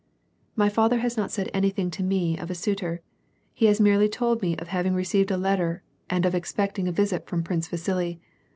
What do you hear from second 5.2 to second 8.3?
a letter and of expecting a visit from Prince Vasili.